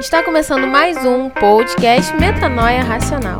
[0.00, 3.38] Está começando mais um podcast Metanoia Racional.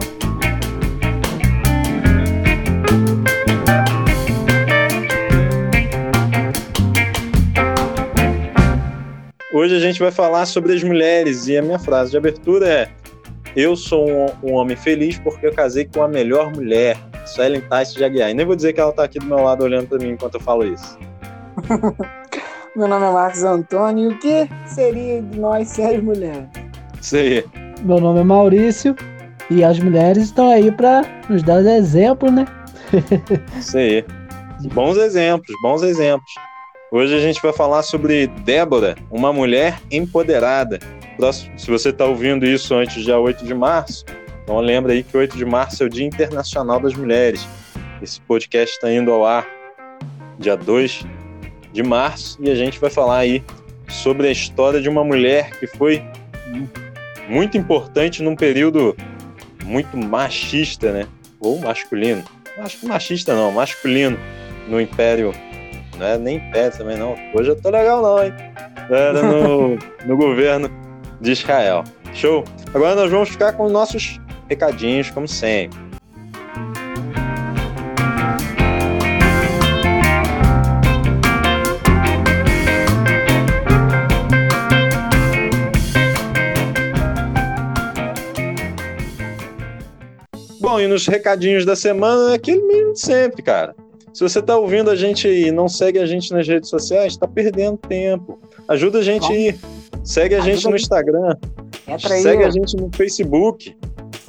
[9.51, 12.91] Hoje a gente vai falar sobre as mulheres e a minha frase de abertura é:
[13.57, 17.97] Eu sou um, um homem feliz porque eu casei com a melhor mulher, Suelen Tice
[17.97, 18.29] de Aguiar.
[18.29, 20.35] E nem vou dizer que ela está aqui do meu lado olhando para mim enquanto
[20.35, 20.99] eu falo isso.
[22.77, 24.11] Meu nome é Marcos Antônio.
[24.11, 26.49] E o que seria de nós sem as mulheres?
[27.01, 27.45] Isso aí.
[27.83, 28.95] Meu nome é Maurício
[29.51, 32.47] e as mulheres estão aí para nos dar exemplo, né?
[33.59, 34.05] Isso aí.
[34.73, 36.31] Bons exemplos, bons exemplos.
[36.93, 40.79] Hoje a gente vai falar sobre Débora, uma mulher empoderada.
[41.57, 44.05] Se você está ouvindo isso antes do dia 8 de março,
[44.43, 47.47] então lembra aí que 8 de março é o Dia Internacional das Mulheres.
[48.03, 49.47] Esse podcast está indo ao ar
[50.39, 51.05] dia 2
[51.73, 53.43] de março e a gente vai falar aí
[53.89, 56.03] sobre a história de uma mulher que foi
[57.29, 58.97] muito importante num período
[59.65, 61.07] muito machista, né?
[61.39, 62.25] Ou masculino.
[62.59, 64.19] Acho que machista não, masculino
[64.69, 65.33] no Império.
[65.97, 67.15] Não é nem Império também não.
[67.35, 68.33] Hoje eu tô legal não, hein?
[68.91, 70.71] Era no, no governo
[71.21, 71.85] de Israel.
[72.13, 72.45] Show?
[72.75, 75.79] Agora nós vamos ficar com nossos recadinhos, como sempre.
[90.81, 93.75] E nos recadinhos da semana é aquele mesmo de sempre, cara.
[94.13, 97.29] Se você tá ouvindo a gente e não segue a gente nas redes sociais, tá
[97.29, 98.39] perdendo tempo.
[98.67, 99.55] Ajuda a gente aí.
[100.03, 101.37] Segue a gente no Instagram.
[101.99, 103.77] Segue a gente no Facebook.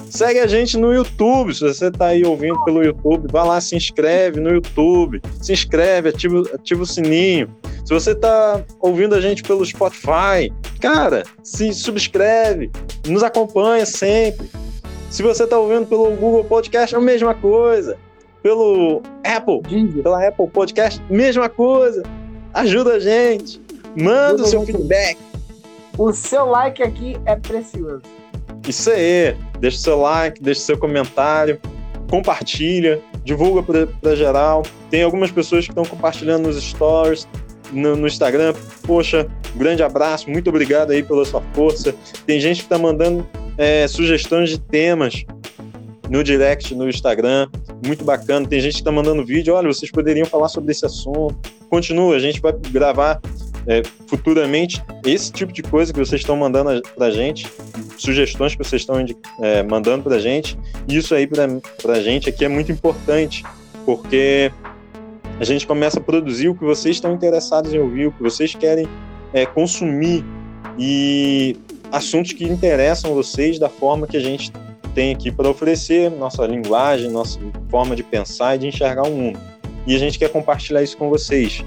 [0.09, 1.53] Segue a gente no YouTube.
[1.53, 5.21] Se você tá aí ouvindo pelo YouTube, vai lá, se inscreve no YouTube.
[5.41, 7.47] Se inscreve, ativa, ativa o sininho.
[7.85, 12.69] Se você tá ouvindo a gente pelo Spotify, cara, se subscreve,
[13.07, 14.47] nos acompanha sempre.
[15.11, 17.97] Se você está ouvindo pelo Google Podcast, é a mesma coisa.
[18.41, 19.61] Pelo Apple,
[20.01, 22.01] pela Apple Podcast, mesma coisa.
[22.53, 23.61] Ajuda a gente.
[23.93, 25.17] Manda Ajuda o seu feedback.
[25.97, 28.03] O seu like aqui é precioso.
[28.65, 29.35] Isso aí.
[29.59, 31.59] Deixa o seu like, deixa o seu comentário,
[32.09, 33.61] compartilha, divulga
[33.99, 34.63] para geral.
[34.89, 37.27] Tem algumas pessoas que estão compartilhando nos stories,
[37.73, 38.53] no, no, Instagram.
[38.87, 39.27] Poxa,
[39.57, 41.93] grande abraço, muito obrigado aí pela sua força.
[42.25, 45.25] Tem gente que está mandando é, sugestões de temas
[46.09, 47.47] no direct no Instagram,
[47.85, 48.45] muito bacana.
[48.45, 51.37] Tem gente que está mandando vídeo, olha, vocês poderiam falar sobre esse assunto.
[51.69, 53.21] Continua, a gente vai gravar
[53.65, 57.47] é, futuramente esse tipo de coisa que vocês estão mandando para a gente,
[57.97, 58.97] sugestões que vocês estão
[59.39, 60.57] é, mandando para a gente.
[60.87, 63.43] Isso aí para a gente aqui é muito importante,
[63.85, 64.51] porque
[65.39, 68.53] a gente começa a produzir o que vocês estão interessados em ouvir, o que vocês
[68.53, 68.85] querem
[69.33, 70.25] é, consumir
[70.77, 71.55] e
[71.91, 74.51] assuntos que interessam vocês da forma que a gente
[74.93, 79.39] tem aqui para oferecer, nossa linguagem, nossa forma de pensar e de enxergar o mundo.
[79.85, 81.65] E a gente quer compartilhar isso com vocês.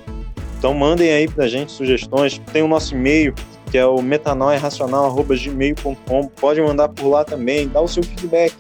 [0.59, 2.41] Então mandem aí para a gente sugestões.
[2.53, 3.35] Tem o nosso e-mail,
[3.71, 6.29] que é o metanoiarracional.gmail.com.
[6.29, 8.55] Pode mandar por lá também, dá o seu feedback.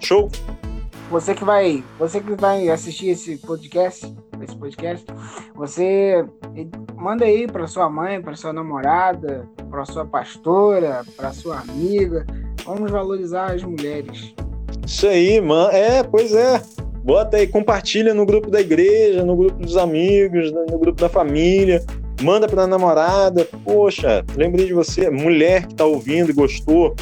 [0.00, 0.28] Show?
[1.10, 5.04] Você que vai, você que vai assistir esse podcast, esse podcast,
[5.56, 6.24] você
[6.94, 12.24] manda aí para sua mãe, para sua namorada, para sua pastora, para sua amiga.
[12.64, 14.32] Vamos valorizar as mulheres.
[14.86, 15.72] Isso aí, mano.
[15.72, 16.62] É, pois é.
[17.02, 21.84] Bota aí, compartilha no grupo da igreja, no grupo dos amigos, no grupo da família.
[22.22, 23.48] Manda para a namorada.
[23.64, 26.94] Poxa, lembrei de você, mulher que está ouvindo e gostou.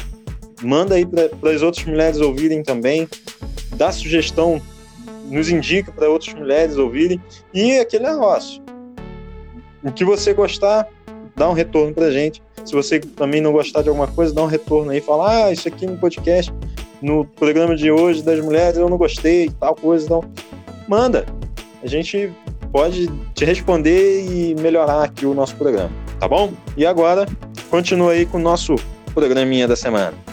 [0.61, 3.07] Manda aí para as outras mulheres ouvirem também
[3.75, 4.61] dá sugestão,
[5.25, 7.21] nos indica para outras mulheres ouvirem.
[7.53, 8.61] E aquele negócio.
[9.83, 10.87] O que você gostar,
[11.35, 12.43] dá um retorno para gente.
[12.65, 14.99] Se você também não gostar de alguma coisa, dá um retorno aí.
[14.99, 16.53] Fala, ah, isso aqui no podcast,
[17.01, 20.05] no programa de hoje das mulheres, eu não gostei, tal coisa.
[20.05, 20.23] Então,
[20.87, 21.25] manda.
[21.81, 22.29] A gente
[22.73, 26.51] pode te responder e melhorar aqui o nosso programa, tá bom?
[26.75, 27.25] E agora,
[27.69, 28.75] continua aí com o nosso
[29.13, 30.28] programinha da semana.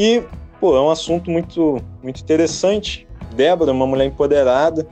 [0.00, 0.24] E
[0.58, 3.06] pô, é um assunto muito, muito interessante.
[3.36, 4.88] Débora, uma mulher empoderada.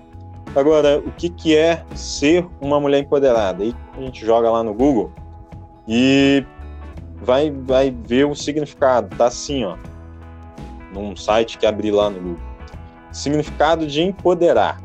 [0.54, 3.64] Agora, o que, que é ser uma mulher empoderada?
[3.64, 5.10] Aí a gente joga lá no Google
[5.88, 6.44] e
[7.22, 9.16] vai, vai ver o significado.
[9.16, 9.78] Tá assim, ó,
[10.92, 12.42] num site que abri lá no Google.
[13.10, 14.78] Significado de empoderar.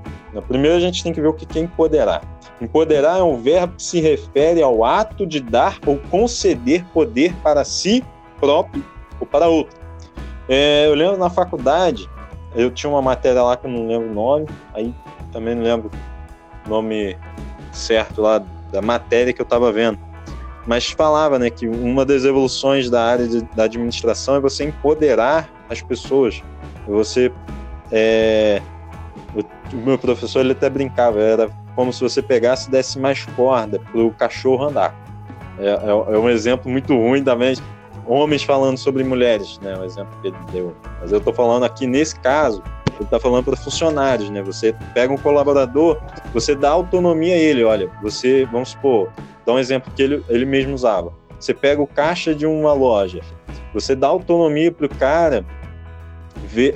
[0.47, 2.21] Primeiro a gente tem que ver o que é empoderar.
[2.61, 7.65] Empoderar é um verbo que se refere ao ato de dar ou conceder poder para
[7.65, 8.01] si
[8.39, 8.85] próprio
[9.19, 9.82] ou para outro.
[10.55, 12.07] É, eu lembro na faculdade,
[12.53, 14.45] eu tinha uma matéria lá que eu não lembro o nome,
[14.75, 14.93] aí
[15.31, 15.89] também não lembro
[16.63, 17.17] o nome
[17.71, 18.39] certo lá
[18.71, 19.97] da matéria que eu estava vendo.
[20.67, 25.49] Mas falava né, que uma das evoluções da área de, da administração é você empoderar
[25.67, 26.43] as pessoas.
[26.87, 27.31] Você.
[27.91, 28.61] É,
[29.35, 33.79] o, meu professor ele até brincava, era como se você pegasse e desse mais corda
[33.79, 34.95] para o cachorro andar.
[35.57, 37.55] É, é, é, um exemplo muito ruim também.
[38.05, 39.77] Homens falando sobre mulheres, né?
[39.77, 40.75] Um exemplo que ele deu.
[40.99, 42.61] Mas eu estou falando aqui nesse caso,
[42.95, 44.41] ele está falando para funcionários, né?
[44.43, 45.99] Você pega um colaborador,
[46.33, 47.63] você dá autonomia a ele.
[47.63, 49.09] Olha, você, vamos supor,
[49.45, 51.13] dá um exemplo que ele, ele mesmo usava.
[51.39, 53.21] Você pega o caixa de uma loja,
[53.73, 55.45] você dá autonomia para o cara,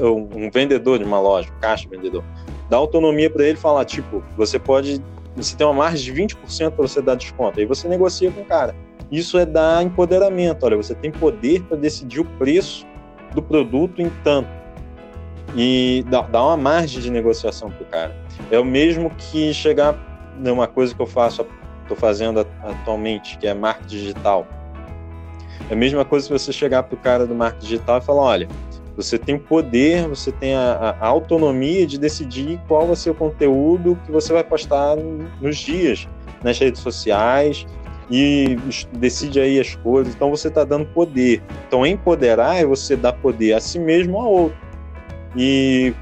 [0.01, 2.23] um vendedor de uma loja, um caixa vendedor
[2.69, 5.01] dá autonomia para ele falar, tipo, você pode,
[5.35, 8.45] você tem uma margem de 20% para você dar desconto, aí você negocia com o
[8.45, 8.75] cara.
[9.11, 12.85] Isso é dar empoderamento, olha, você tem poder para decidir o preço
[13.33, 14.49] do produto em tanto.
[15.55, 18.15] E dá, uma margem de negociação para o cara.
[18.51, 19.95] É o mesmo que chegar
[20.37, 21.45] numa coisa que eu faço,
[21.83, 24.45] estou fazendo atualmente, que é marketing digital.
[25.69, 28.21] É a mesma coisa que você chegar para o cara do marketing digital e falar,
[28.21, 28.47] olha,
[28.95, 33.15] você tem o poder, você tem a, a, autonomia de decidir qual vai ser o
[33.15, 34.95] conteúdo que você vai postar
[35.39, 36.07] nos dias,
[36.43, 37.65] nas redes sociais,
[38.09, 38.57] e
[38.93, 40.15] decide aí as coisas.
[40.15, 41.41] Então você está dando poder.
[41.67, 44.57] Então empoderar é você dar poder a si mesmo ou a outro.
[45.35, 45.93] E,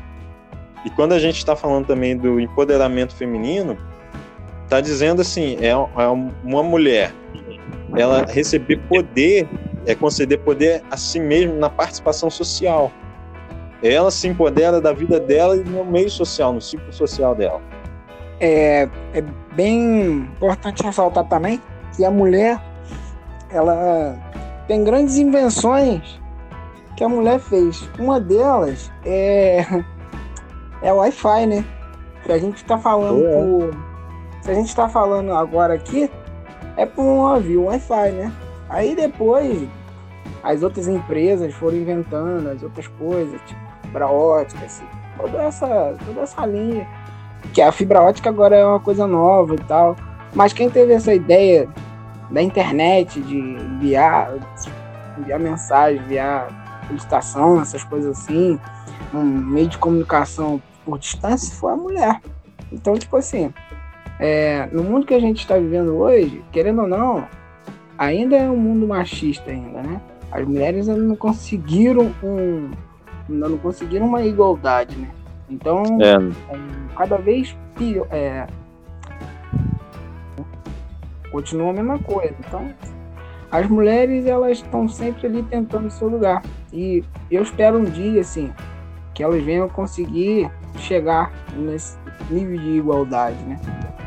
[0.86, 3.78] e quando a gente está falando também do empoderamento feminino,
[4.64, 6.08] está dizendo assim, é, é
[6.44, 7.14] uma mulher,
[7.96, 9.48] ela receber poder
[9.88, 12.92] é conceder poder a si mesmo na participação social.
[13.84, 17.62] Ela se empodera da vida dela e no meio social, no ciclo social dela.
[18.40, 19.22] É, é
[19.56, 21.62] bem importante ressaltar também
[21.96, 22.62] que a mulher
[23.50, 24.18] ela
[24.68, 26.20] tem grandes invenções
[26.98, 27.90] que a mulher fez.
[28.00, 29.66] Uma delas é
[30.82, 31.66] é o Wi-Fi, né?
[32.24, 33.32] Que a gente está falando é.
[33.32, 33.78] por,
[34.42, 36.10] se a gente está falando agora aqui
[36.78, 38.32] é por um avião Wi-Fi, né?
[38.70, 39.68] Aí depois
[40.44, 43.66] as outras empresas foram inventando as outras coisas, tipo
[43.96, 44.86] fibra ótica, assim,
[45.18, 46.86] toda essa, toda essa linha.
[47.54, 49.96] Que a fibra ótica agora é uma coisa nova e tal.
[50.34, 51.70] Mas quem teve essa ideia
[52.30, 54.34] da internet, de enviar,
[55.18, 58.60] enviar mensagem, enviar solicitação, essas coisas assim,
[59.14, 62.22] um meio de comunicação por distância, foi a mulher.
[62.72, 63.54] Então, tipo assim,
[64.20, 67.28] é, no mundo que a gente está vivendo hoje, querendo ou não,
[67.98, 70.02] ainda é um mundo machista ainda, né?
[70.32, 72.72] As mulheres ainda não conseguiram um,
[73.30, 75.10] ainda não conseguiram uma igualdade, né?
[75.50, 76.16] Então, é.
[76.54, 78.48] É, cada vez pior, é,
[81.28, 82.36] continua a mesma coisa.
[82.40, 82.74] Então,
[83.52, 86.42] as mulheres elas estão sempre ali tentando o seu lugar.
[86.74, 88.52] E eu espero um dia, assim,
[89.14, 91.98] que elas venham conseguir chegar nesse
[92.30, 93.60] nível de igualdade, né?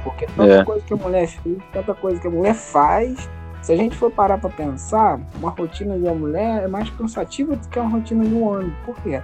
[0.04, 0.64] Porque tanta é.
[0.64, 3.28] coisa que a mulher fez, tanta coisa que a mulher faz,
[3.62, 7.56] se a gente for parar para pensar, uma rotina de uma mulher é mais cansativa
[7.56, 8.72] do que uma rotina de um homem.
[8.84, 9.20] Por quê?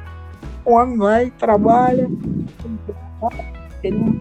[0.64, 2.08] O homem vai, trabalha,
[3.82, 4.20] ele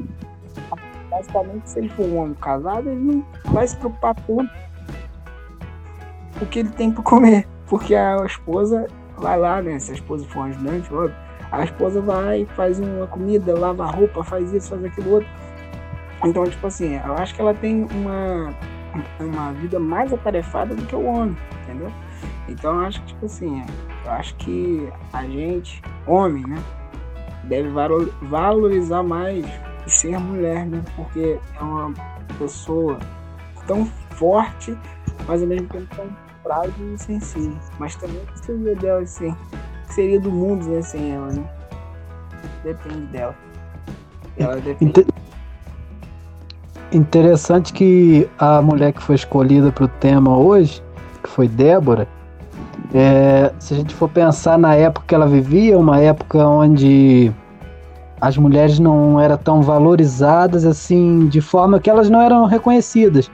[1.13, 4.48] basicamente se ele for um homem casado, ele não vai se preocupar com
[6.41, 7.48] o que ele tem para comer.
[7.67, 9.79] Porque a esposa vai lá, né?
[9.79, 11.15] Se a esposa for um ajudante, óbvio,
[11.51, 15.29] a esposa vai, faz uma comida, lava a roupa, faz isso, faz aquilo outro.
[16.25, 18.53] Então, tipo assim, eu acho que ela tem uma,
[19.20, 21.91] uma vida mais atarefada do que o homem, entendeu?
[22.48, 23.63] Então, eu acho que, tipo assim,
[24.05, 26.62] eu acho que a gente, homem, né,
[27.43, 27.70] deve
[28.22, 29.46] valorizar mais
[29.88, 30.82] ser mulher, né?
[30.96, 31.94] Porque é uma
[32.38, 33.00] pessoa
[33.68, 34.78] tão forte,
[35.28, 36.08] mas ao mesmo tempo tão
[36.44, 37.58] frágil e sensível.
[37.80, 39.36] Mas também o que seria dela, assim,
[39.88, 41.44] seria do mundo né, sem ela, né?
[42.63, 43.36] Depende dela.
[44.38, 45.06] Ela depende.
[46.92, 50.84] Interessante que a mulher que foi escolhida para o tema hoje,
[51.24, 52.08] que foi Débora,
[52.94, 57.32] é, se a gente for pensar na época que ela vivia, uma época onde
[58.24, 63.30] as mulheres não eram tão valorizadas assim, de forma que elas não eram reconhecidas.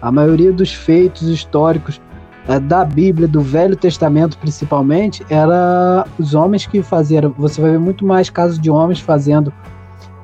[0.00, 2.00] A maioria dos feitos históricos
[2.48, 7.34] é, da Bíblia, do Velho Testamento principalmente, era os homens que faziam.
[7.36, 9.52] Você vai ver muito mais casos de homens fazendo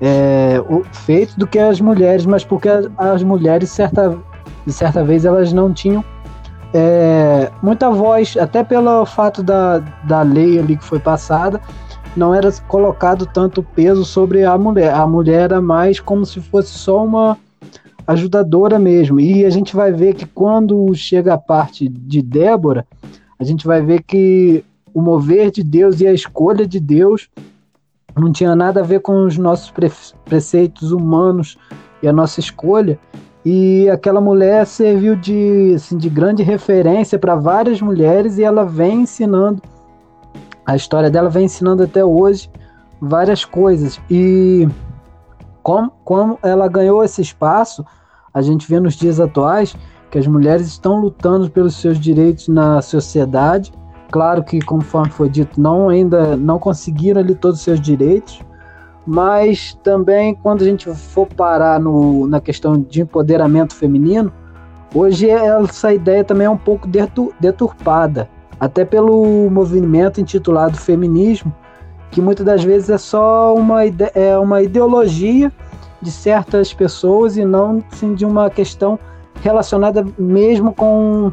[0.00, 4.16] é, o feito do que as mulheres, mas porque as, mulheres, certa,
[4.64, 6.02] de certa vez, elas não tinham
[6.72, 11.60] é, muita voz, até pelo fato da, da lei ali que foi passada,
[12.16, 14.94] não era colocado tanto peso sobre a mulher.
[14.94, 17.36] A mulher era mais como se fosse só uma
[18.06, 19.20] ajudadora mesmo.
[19.20, 22.86] E a gente vai ver que quando chega a parte de Débora,
[23.38, 27.28] a gente vai ver que o mover de Deus e a escolha de Deus
[28.16, 29.92] não tinha nada a ver com os nossos pre
[30.24, 31.58] preceitos humanos
[32.02, 32.98] e a nossa escolha.
[33.44, 39.02] E aquela mulher serviu de, assim, de grande referência para várias mulheres e ela vem
[39.02, 39.62] ensinando
[40.66, 42.50] a história dela vem ensinando até hoje
[43.00, 44.00] várias coisas.
[44.10, 44.68] E
[45.62, 47.86] como, como ela ganhou esse espaço,
[48.34, 49.76] a gente vê nos dias atuais
[50.10, 53.72] que as mulheres estão lutando pelos seus direitos na sociedade.
[54.10, 58.40] Claro que, conforme foi dito, não ainda não conseguiram ali todos os seus direitos,
[59.06, 64.32] mas também quando a gente for parar no, na questão de empoderamento feminino,
[64.92, 66.88] hoje essa ideia também é um pouco
[67.40, 71.54] deturpada até pelo movimento intitulado feminismo,
[72.10, 75.52] que muitas das vezes é só uma, ide é uma ideologia
[76.00, 78.98] de certas pessoas e não sim, de uma questão
[79.42, 81.32] relacionada mesmo com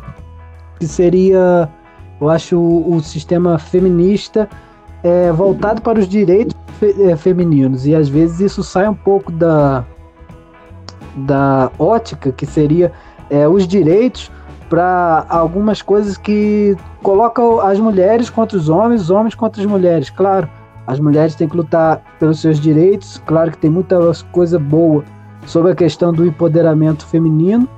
[0.79, 1.69] que seria,
[2.19, 4.49] eu acho, o, o sistema feminista
[5.03, 7.85] é, voltado para os direitos fe é, femininos.
[7.85, 9.85] E às vezes isso sai um pouco da
[11.15, 12.91] da ótica que seria
[13.29, 14.31] é, os direitos
[14.73, 20.09] para algumas coisas que colocam as mulheres contra os homens, os homens contra as mulheres.
[20.09, 20.49] Claro,
[20.87, 23.99] as mulheres têm que lutar pelos seus direitos, claro que tem muita
[24.31, 25.03] coisa boa
[25.45, 27.69] sobre a questão do empoderamento feminino,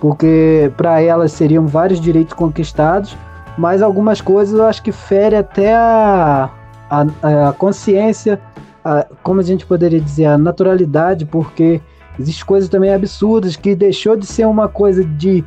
[0.00, 3.16] porque para elas seriam vários direitos conquistados,
[3.56, 6.50] mas algumas coisas eu acho que fere até a,
[6.90, 8.40] a, a consciência,
[8.84, 11.80] a, como a gente poderia dizer, a naturalidade, porque
[12.18, 15.44] existem coisas também absurdas que deixou de ser uma coisa de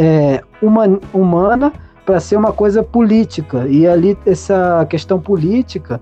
[0.00, 1.70] é, uma, humana
[2.06, 3.66] para ser uma coisa política.
[3.68, 6.00] E ali essa questão política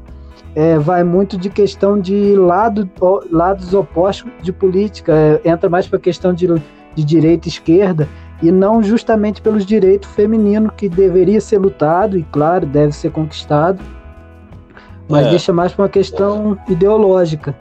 [0.54, 2.88] é, vai muito de questão de lado,
[3.30, 5.12] lados opostos de política.
[5.44, 6.46] É, entra mais para a questão de,
[6.94, 8.08] de direita e esquerda
[8.40, 13.82] e não justamente pelos direitos femininos que deveria ser lutado e claro deve ser conquistado,
[15.08, 15.30] mas é.
[15.30, 17.52] deixa mais para uma questão ideológica.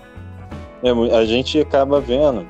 [0.84, 2.46] É, a gente acaba vendo,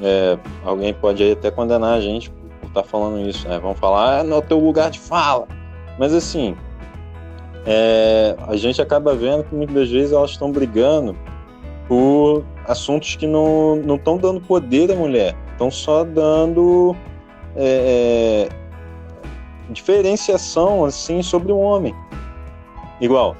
[0.00, 2.30] é, alguém pode até condenar a gente
[2.72, 3.58] tá falando isso, né?
[3.58, 5.46] Vão falar, ah, no teu lugar de fala.
[5.98, 6.56] Mas assim,
[7.66, 11.16] é, a gente acaba vendo que muitas vezes elas estão brigando
[11.86, 16.96] por assuntos que não estão dando poder à mulher, estão só dando
[17.56, 21.94] é, é, diferenciação assim sobre o homem.
[23.00, 23.36] Igual,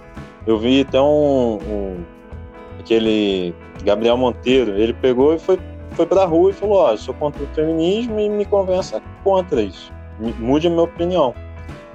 [0.47, 2.05] eu vi até um, um
[2.81, 5.59] aquele Gabriel Monteiro, ele pegou e foi
[5.93, 9.63] foi pra rua e falou: Ó, oh, sou contra o feminismo e me convença contra
[9.63, 9.93] isso.
[10.39, 11.35] Mude a minha opinião.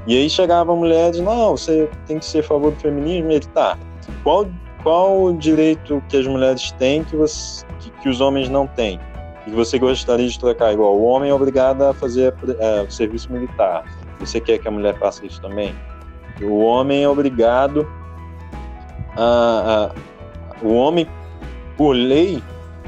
[0.06, 3.32] E aí chegava a mulher e Não, você tem que ser a favor do feminismo.
[3.32, 3.78] Ele tá.
[4.24, 4.48] Qual,
[4.84, 9.00] qual o direito que as mulheres têm que, você, que, que os homens não têm?
[9.46, 10.74] E você gostaria de trocar?
[10.74, 13.86] Igual, o homem é obrigado a fazer é, o serviço militar.
[14.20, 15.74] Você quer que a mulher faça isso também?
[16.42, 17.88] O homem é obrigado
[19.16, 20.08] a, a
[20.62, 21.08] o homem,
[21.76, 22.42] por lei,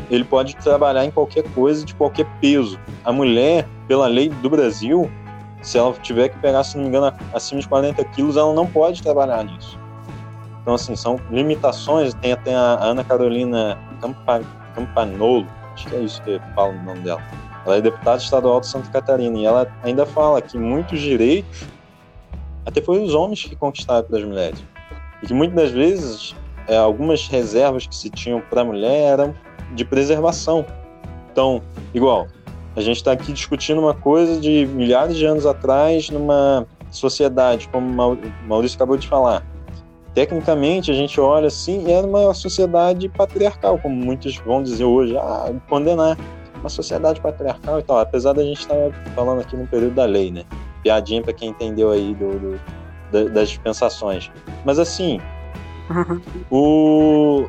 [0.10, 2.80] ele pode trabalhar em qualquer coisa de qualquer peso.
[3.04, 5.10] A mulher, pela lei do Brasil,
[5.62, 8.66] se ela tiver que pegar, se não me engano, acima de 40 quilos, ela não
[8.66, 9.78] pode trabalhar nisso.
[10.62, 12.13] Então, assim, são limitações.
[12.16, 14.42] Tem até a Ana Carolina Campa,
[14.75, 17.22] Campanolo, acho que é isso que eu falo o nome dela.
[17.66, 21.68] Ela é deputada estadual de Santa Catarina e ela ainda fala que muitos direitos
[22.66, 24.63] até foi os homens que conquistaram para as mulheres.
[25.22, 26.36] E que muitas das vezes
[26.68, 29.36] é, algumas reservas que se tinham para a mulher eram
[29.74, 30.66] de preservação.
[31.32, 31.62] Então,
[31.94, 32.28] igual,
[32.76, 37.88] a gente está aqui discutindo uma coisa de milhares de anos atrás numa sociedade, como
[37.88, 39.46] o Maurício acabou de falar.
[40.14, 45.16] Tecnicamente, a gente olha assim e era uma sociedade patriarcal, como muitos vão dizer hoje,
[45.18, 46.18] ah, condenar
[46.60, 50.06] uma sociedade patriarcal e tal, apesar da gente estar tá falando aqui no período da
[50.06, 50.44] lei, né?
[50.84, 52.60] Piadinha para quem entendeu aí do,
[53.12, 54.32] do, das dispensações.
[54.66, 55.20] Mas assim,
[56.52, 57.46] o,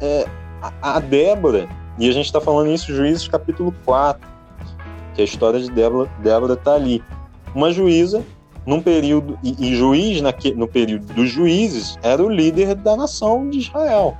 [0.00, 0.26] é,
[0.82, 4.26] a, Débora, e a gente está falando isso, Juízes capítulo 4,
[5.14, 7.02] que a história de Débora, Débora tá ali.
[7.54, 8.22] Uma juíza,
[8.66, 13.48] num período, e, e juiz naque, no período dos juízes, era o líder da nação
[13.48, 14.16] de Israel.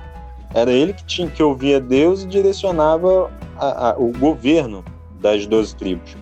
[0.53, 4.83] Era ele que, tinha, que ouvia Deus e direcionava a, a, o governo
[5.21, 6.17] das doze tribos.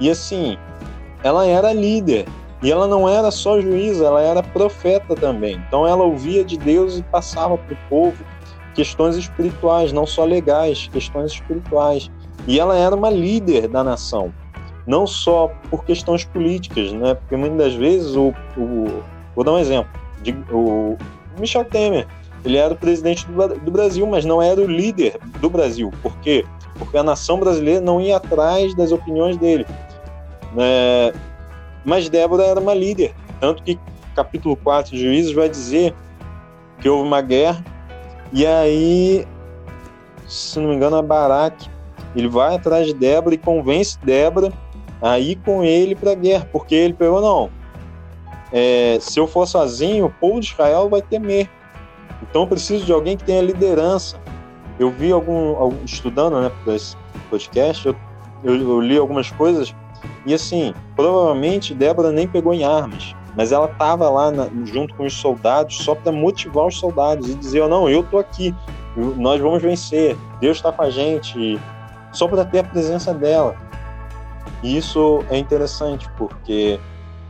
[0.00, 0.56] E assim,
[1.22, 2.26] ela era líder.
[2.62, 5.62] E ela não era só juíza, ela era profeta também.
[5.68, 8.24] Então ela ouvia de Deus e passava para o povo
[8.78, 12.08] questões espirituais, não só legais, questões espirituais.
[12.46, 14.32] E ela era uma líder da nação,
[14.86, 17.14] não só por questões políticas, né?
[17.14, 19.02] Porque muitas das vezes o, o
[19.34, 19.90] vou dar um exemplo,
[20.22, 20.96] de, o
[21.40, 22.06] Michel Temer,
[22.44, 25.90] ele era o presidente do, do Brasil, mas não era o líder do Brasil.
[26.00, 26.44] Por quê?
[26.78, 29.66] Porque a nação brasileira não ia atrás das opiniões dele.
[30.56, 31.12] É,
[31.84, 33.76] mas Débora era uma líder, tanto que
[34.14, 35.92] capítulo 4 de Juízes vai dizer
[36.80, 37.60] que houve uma guerra
[38.32, 39.26] e aí,
[40.26, 41.68] se não me engano, a Baraque
[42.14, 44.52] ele vai atrás de Débora e convence Débora
[45.00, 47.50] a ir com ele para a guerra, porque ele pegou, não,
[48.52, 51.48] é, se eu for sozinho, o povo de Israel vai temer.
[52.22, 54.18] Então eu preciso de alguém que tenha liderança.
[54.78, 56.96] Eu vi algum, algum estudando né, para esse
[57.30, 57.96] podcast, eu,
[58.44, 59.74] eu, eu, li algumas coisas
[60.24, 65.06] e assim, provavelmente Débora nem pegou em armas, mas ela estava lá na, junto com
[65.06, 68.52] os soldados só para motivar os soldados e dizer: oh, não, eu tô aqui,
[69.16, 71.56] nós vamos vencer, Deus está com a gente,
[72.12, 73.56] só para ter a presença dela.
[74.60, 76.80] E isso é interessante porque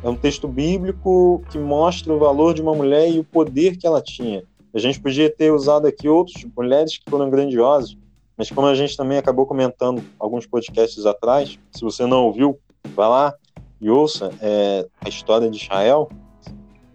[0.02, 3.86] é um texto bíblico que mostra o valor de uma mulher e o poder que
[3.86, 4.42] ela tinha.
[4.72, 7.98] A gente podia ter usado aqui outras mulheres que foram grandiosas,
[8.34, 12.58] mas como a gente também acabou comentando alguns podcasts atrás, se você não ouviu,
[12.94, 13.34] vá lá
[13.80, 16.08] e ouça é, a história de Israel.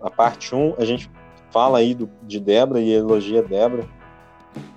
[0.01, 1.09] A parte 1, a gente
[1.51, 3.87] fala aí do, de Débora e elogia Débora,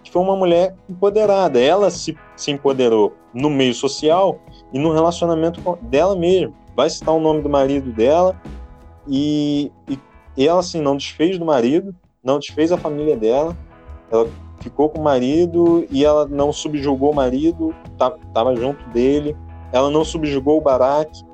[0.03, 1.61] que foi uma mulher empoderada.
[1.61, 4.39] Ela se, se empoderou no meio social
[4.73, 6.55] e no relacionamento dela mesma.
[6.77, 8.41] Vai citar o nome do marido dela
[9.09, 9.99] e, e,
[10.37, 13.57] e ela, assim, não desfez do marido, não desfez a família dela,
[14.11, 14.29] ela
[14.61, 19.37] ficou com o marido e ela não subjugou o marido, estava junto dele,
[19.73, 21.25] ela não subjugou o Baraque,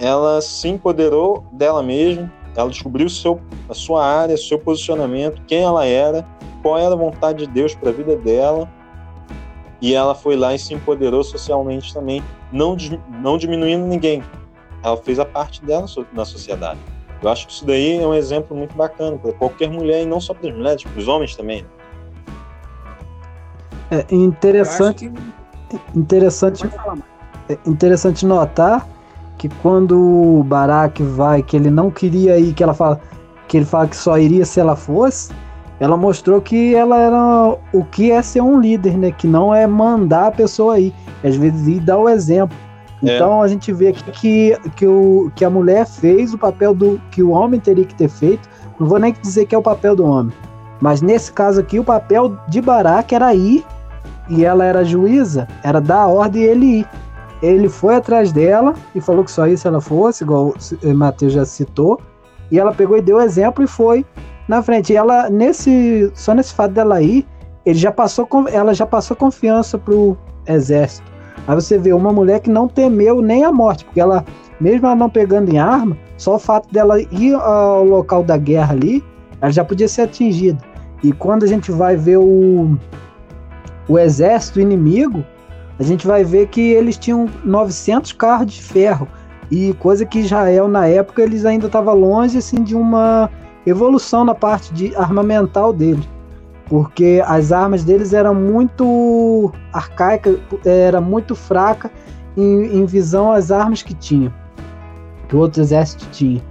[0.00, 3.38] ela se empoderou dela mesma, ela descobriu seu,
[3.68, 6.26] a sua área, seu posicionamento, quem ela era,
[6.62, 8.68] qual era a vontade de Deus para a vida dela,
[9.80, 12.76] e ela foi lá e se empoderou socialmente também, não,
[13.20, 14.24] não diminuindo ninguém.
[14.82, 15.84] Ela fez a parte dela
[16.14, 16.80] na sociedade.
[17.22, 20.20] Eu acho que isso daí é um exemplo muito bacana para qualquer mulher e não
[20.20, 21.66] só para as mulheres, para os homens também.
[23.90, 25.10] É interessante,
[25.68, 25.98] que...
[25.98, 26.62] interessante,
[27.48, 28.86] é interessante notar
[29.40, 33.00] que quando o Barack vai, que ele não queria ir, que ela fala
[33.48, 35.32] que ele fala que só iria se ela fosse,
[35.80, 39.10] ela mostrou que ela era o que é ser um líder, né?
[39.10, 40.92] Que não é mandar a pessoa ir,
[41.24, 42.54] às vezes ir dar o exemplo.
[43.02, 43.16] É.
[43.16, 47.00] Então a gente vê aqui que, que, o, que a mulher fez o papel do
[47.10, 48.46] que o homem teria que ter feito.
[48.78, 50.34] Não vou nem dizer que é o papel do homem,
[50.82, 53.64] mas nesse caso aqui o papel de Barack era ir
[54.28, 56.86] e ela era juíza, era dar a ordem e ele ir.
[57.42, 61.44] Ele foi atrás dela e falou que só isso ela fosse, igual o Matheus já
[61.44, 62.00] citou.
[62.50, 64.04] E ela pegou e deu exemplo e foi
[64.48, 64.92] na frente.
[64.92, 67.26] E ela, nesse, só nesse fato dela ir,
[67.64, 71.10] ele já passou, ela já passou confiança pro exército.
[71.46, 74.24] Aí você vê uma mulher que não temeu nem a morte, porque ela,
[74.60, 78.74] mesmo ela não pegando em arma, só o fato dela ir ao local da guerra
[78.74, 79.02] ali,
[79.40, 80.58] ela já podia ser atingida.
[81.02, 82.76] E quando a gente vai ver o,
[83.88, 85.24] o exército inimigo,
[85.80, 89.08] a gente vai ver que eles tinham 900 carros de ferro
[89.50, 93.30] e coisa que Israel na época eles ainda estavam longe assim de uma
[93.66, 96.06] evolução na parte de armamental deles,
[96.66, 101.90] porque as armas deles eram muito arcaicas, era muito fraca
[102.36, 104.30] em, em visão às armas que tinham,
[105.28, 106.42] que o outro exército tinha.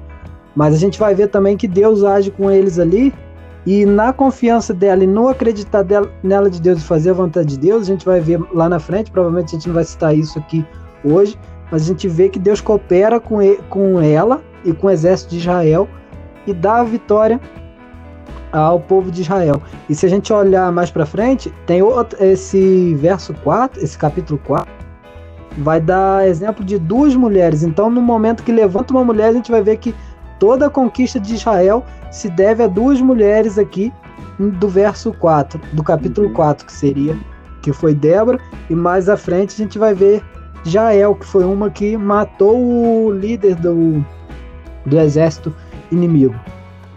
[0.55, 3.13] Mas a gente vai ver também que Deus age com eles ali
[3.65, 7.49] e na confiança dela e no acreditar dela, nela de Deus e fazer a vontade
[7.49, 10.15] de Deus, a gente vai ver lá na frente, provavelmente a gente não vai citar
[10.15, 10.65] isso aqui
[11.03, 11.37] hoje,
[11.71, 15.31] mas a gente vê que Deus coopera com, ele, com ela e com o exército
[15.31, 15.87] de Israel
[16.47, 17.39] e dá a vitória
[18.51, 19.61] ao povo de Israel.
[19.87, 24.39] E se a gente olhar mais para frente, tem outro, esse verso 4, esse capítulo
[24.45, 24.71] 4,
[25.59, 27.63] vai dar exemplo de duas mulheres.
[27.63, 29.93] Então, no momento que levanta uma mulher, a gente vai ver que
[30.39, 33.91] toda a conquista de Israel se deve a duas mulheres aqui
[34.39, 36.67] do verso 4, do capítulo 4, uhum.
[36.67, 37.17] que seria
[37.61, 40.23] que foi Débora, e mais à frente a gente vai ver
[40.63, 44.03] Jael, que foi uma que matou o líder do,
[44.85, 45.53] do exército
[45.91, 46.35] inimigo.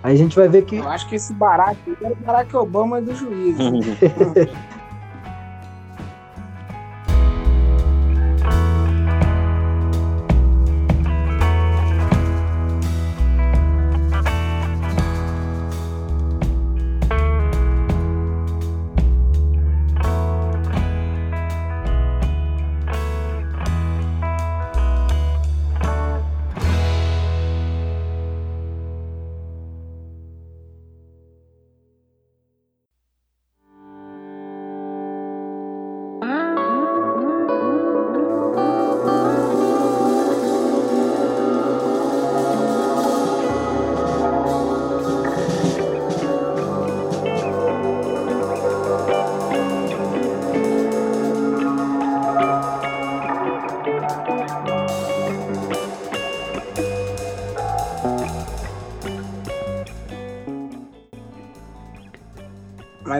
[0.03, 0.77] Aí a gente vai ver que.
[0.77, 3.63] Eu acho que esse Barack era o Barack Obama do juízo.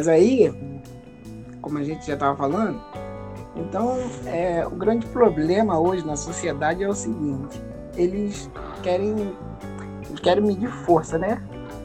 [0.03, 0.53] Mas aí,
[1.61, 2.83] como a gente já estava falando,
[3.55, 7.63] então é, o grande problema hoje na sociedade é o seguinte:
[7.97, 8.51] eles
[8.83, 9.33] querem,
[10.05, 11.41] eles querem medir força, né?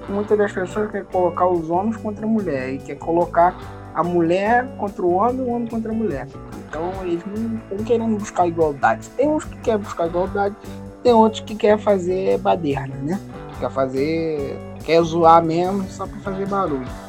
[0.10, 3.56] Muitas das pessoas querem colocar os homens contra a mulher e quer colocar
[3.94, 6.28] a mulher contra o homem o homem contra a mulher.
[6.68, 9.08] Então eles não estão querendo buscar igualdade.
[9.10, 10.56] Tem uns que querem buscar igualdade,
[11.04, 13.20] tem outros que querem fazer baderna, né?
[13.60, 14.58] Quer fazer.
[14.84, 17.07] quer zoar mesmo só para fazer barulho.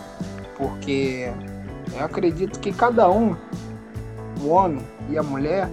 [0.59, 1.33] Porque
[1.97, 3.37] eu acredito que cada um,
[4.43, 5.69] o homem e a mulher,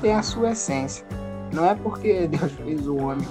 [0.00, 1.04] tem a sua essência.
[1.52, 3.26] Não é porque Deus fez o homem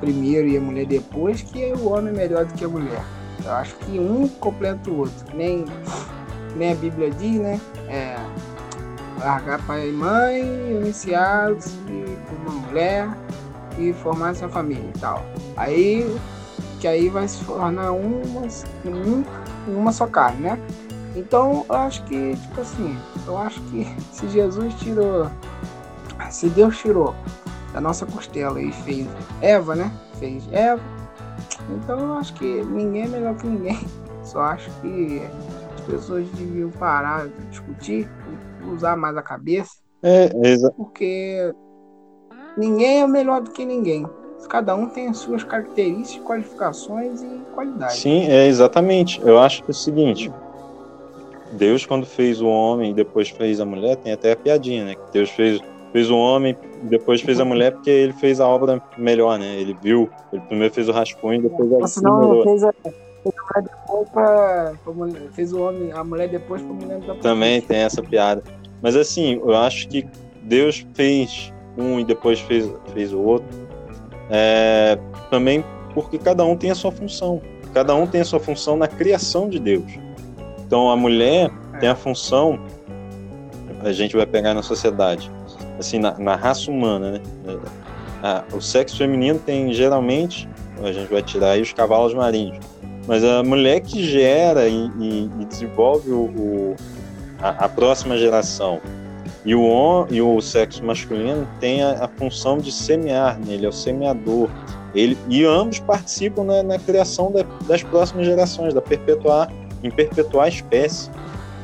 [0.00, 3.02] primeiro e a mulher depois que o homem é melhor do que a mulher.
[3.44, 5.14] Eu acho que um completa o outro.
[5.34, 5.64] Nem,
[6.56, 7.60] nem a Bíblia diz, né?
[7.88, 8.16] É,
[9.18, 11.72] largar pai e mãe, iniciados
[12.28, 13.08] por uma mulher
[13.78, 15.24] e formar sua família e tal.
[15.56, 16.16] Aí
[16.84, 18.42] que aí vai se tornar uma,
[18.84, 19.24] um,
[19.66, 20.58] uma só carne, né?
[21.16, 22.96] Então eu acho que, tipo assim,
[23.26, 25.30] eu acho que se Jesus tirou,
[26.30, 27.14] se Deus tirou
[27.72, 29.06] da nossa costela e fez
[29.40, 29.92] Eva, né?
[30.18, 30.82] Fez Eva.
[31.70, 33.78] Então eu acho que ninguém é melhor que ninguém.
[34.22, 35.22] Só acho que
[35.74, 38.08] as pessoas deviam parar de discutir,
[38.72, 39.74] usar mais a cabeça.
[40.02, 40.74] É, exato.
[40.76, 41.54] Porque
[42.56, 44.06] ninguém é melhor do que ninguém.
[44.48, 47.96] Cada um tem as suas características, qualificações e qualidades.
[47.96, 49.20] Sim, é exatamente.
[49.22, 50.32] Eu acho que é o seguinte.
[51.52, 54.94] Deus, quando fez o homem e depois fez a mulher, tem até a piadinha, né?
[55.12, 55.60] Deus fez
[55.94, 59.60] fez o homem, depois fez a mulher, porque ele fez a obra melhor, né?
[59.60, 62.92] Ele viu, ele primeiro fez o rascunho, depois a Senão, fez a, fez
[63.24, 67.14] a mulher depois pra, pra mulher, fez o homem, a mulher depois pra mulher da
[67.14, 68.42] Também tem essa piada.
[68.82, 70.04] Mas assim, eu acho que
[70.42, 73.63] Deus fez um e depois fez, fez o outro.
[74.30, 74.98] É,
[75.30, 77.40] também porque cada um tem a sua função.
[77.72, 79.98] Cada um tem a sua função na criação de Deus.
[80.66, 81.78] Então a mulher é.
[81.78, 82.58] tem a função,
[83.80, 85.30] a gente vai pegar na sociedade,
[85.78, 87.20] assim, na, na raça humana, né?
[88.22, 90.48] A, o sexo feminino tem geralmente,
[90.82, 92.58] a gente vai tirar aí os cavalos marinhos,
[93.06, 96.76] mas a mulher que gera e, e, e desenvolve o, o
[97.40, 98.80] a, a, próxima geração
[99.44, 103.54] e o, e o sexo masculino tem a, a função de semear, né?
[103.54, 104.48] ele é o semeador.
[104.94, 109.52] Ele, e ambos participam na, na criação da, das próximas gerações, da perpetuar,
[109.82, 111.10] em perpetuar a espécie.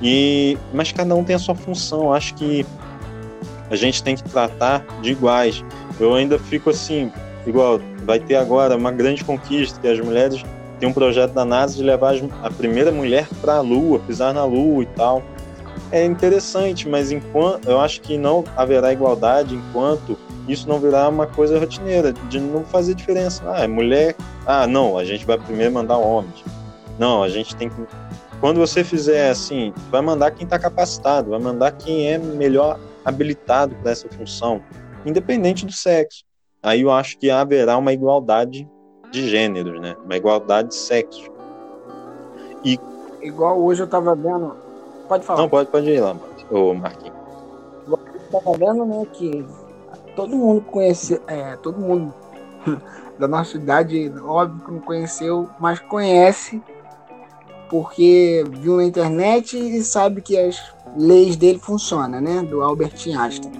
[0.03, 2.12] E, mas cada um tem a sua função.
[2.12, 2.66] Acho que
[3.71, 5.64] a gente tem que tratar de iguais.
[5.99, 7.11] Eu ainda fico assim,
[7.47, 10.43] igual, vai ter agora uma grande conquista, que as mulheres
[10.79, 14.45] têm um projeto da NASA de levar a primeira mulher para a Lua, pisar na
[14.45, 15.23] Lua e tal.
[15.92, 20.16] É interessante, mas enquanto eu acho que não haverá igualdade enquanto
[20.48, 23.42] isso não virar uma coisa rotineira, de não fazer diferença.
[23.46, 24.16] Ah, é mulher.
[24.46, 26.44] Ah, não, a gente vai primeiro mandar homens.
[26.98, 27.76] Não, a gente tem que.
[28.40, 33.74] Quando você fizer assim, vai mandar quem está capacitado, vai mandar quem é melhor habilitado
[33.76, 34.62] para essa função,
[35.05, 36.24] independente do sexo.
[36.62, 38.68] Aí eu acho que haverá uma igualdade
[39.11, 39.96] de gêneros, né?
[40.05, 41.31] Uma igualdade de sexo.
[42.64, 42.79] E
[43.22, 44.57] igual hoje eu estava vendo,
[45.11, 45.40] pode falar.
[45.40, 46.16] Não, pode, pode ir lá,
[46.51, 47.18] o Marquinhos.
[48.25, 49.44] Estava vendo, né, que
[50.14, 52.14] todo mundo conhece, é, todo mundo
[53.18, 56.62] da nossa idade, óbvio que não conheceu, mas conhece
[57.68, 60.61] porque viu na internet e sabe que as
[60.96, 62.42] leis dele funcionam, né?
[62.42, 63.53] Do Albert Einstein.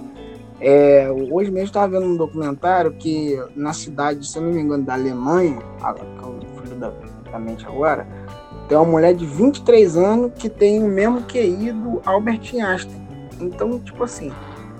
[0.59, 4.83] É, hoje mesmo estava vendo um documentário que na cidade, se eu não me engano,
[4.83, 6.91] da Alemanha, que eu fui da,
[7.31, 8.05] da mente agora,
[8.71, 13.05] tem uma mulher de 23 anos que tem o mesmo QI do Albert Einstein.
[13.41, 14.31] Então, tipo assim,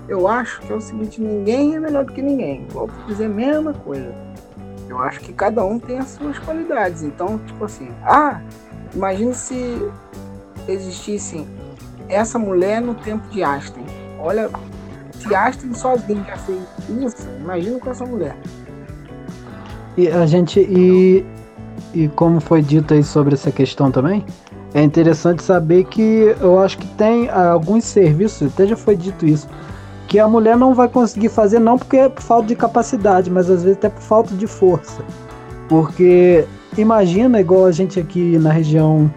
[0.08, 2.66] eu acho que é o seguinte, ninguém é melhor do que ninguém.
[2.70, 4.14] Vou dizer a mesma coisa.
[4.88, 7.02] Eu acho que cada um tem as suas qualidades.
[7.02, 8.40] Então, tipo assim, ah,
[8.94, 9.76] imagine se
[10.66, 11.46] existissem
[12.08, 13.84] essa mulher no tempo de Einstein.
[14.18, 14.48] Olha,
[15.20, 18.38] se Einstein sozinho já fez isso, imagina com essa mulher.
[19.98, 21.26] E a gente e,
[21.94, 24.24] e como foi dito aí sobre essa questão também,
[24.74, 29.48] é interessante saber que eu acho que tem alguns serviços, até já foi dito isso,
[30.08, 33.50] que a mulher não vai conseguir fazer não porque é por falta de capacidade, mas
[33.50, 35.02] às vezes até por falta de força.
[35.68, 36.44] Porque
[36.76, 39.10] imagina igual a gente aqui na região,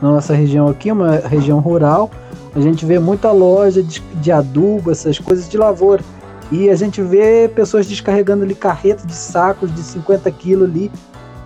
[0.00, 2.10] na nossa região aqui, uma região rural,
[2.54, 6.02] a gente vê muita loja de, de adubo, essas coisas de lavoura.
[6.50, 10.90] E a gente vê pessoas descarregando ali carretas de sacos de 50 quilos ali,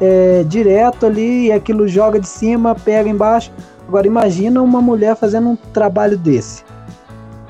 [0.00, 3.52] é, direto ali, e aquilo joga de cima, pega embaixo.
[3.86, 6.64] Agora imagina uma mulher fazendo um trabalho desse.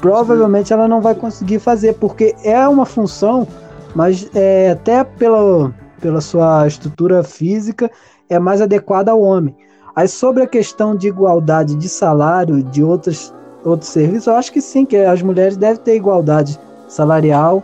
[0.01, 3.47] Provavelmente ela não vai conseguir fazer, porque é uma função,
[3.95, 7.91] mas é, até pela, pela sua estrutura física,
[8.29, 9.55] é mais adequada ao homem.
[9.95, 13.35] Aí sobre a questão de igualdade de salário de outros,
[13.65, 16.59] outros serviços, eu acho que sim, que as mulheres devem ter igualdade
[16.89, 17.63] salarial,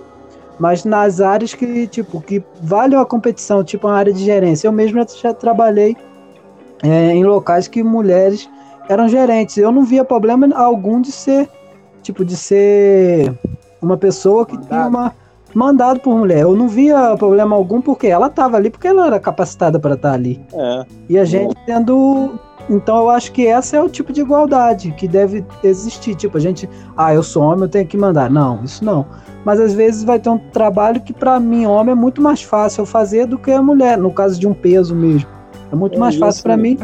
[0.59, 4.66] mas nas áreas que, tipo, que valem a competição, tipo a área de gerência.
[4.69, 5.97] Eu mesmo já trabalhei
[6.83, 8.49] é, em locais que mulheres
[8.88, 9.57] eram gerentes.
[9.59, 11.49] Eu não via problema algum de ser,
[12.03, 13.33] tipo, de ser
[13.81, 14.69] uma pessoa que mandado.
[14.69, 15.14] tinha uma
[15.55, 16.42] mandado por mulher.
[16.42, 20.11] Eu não via problema algum porque ela estava ali porque ela era capacitada para estar
[20.11, 20.40] tá ali.
[20.53, 20.87] É.
[21.09, 25.07] E a gente tendo então eu acho que essa é o tipo de igualdade que
[25.07, 26.14] deve existir.
[26.14, 28.31] Tipo, a gente, ah, eu sou homem, eu tenho que mandar.
[28.31, 29.07] Não, isso não.
[29.44, 32.83] Mas às vezes vai ter um trabalho que para mim, homem, é muito mais fácil
[32.83, 35.29] eu fazer do que a mulher, no caso de um peso mesmo.
[35.70, 36.76] É muito é mais fácil para mim.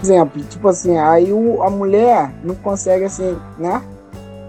[0.00, 3.82] Exemplo, tipo assim, aí o, a mulher não consegue assim, né?